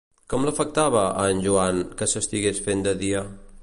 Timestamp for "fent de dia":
2.69-3.27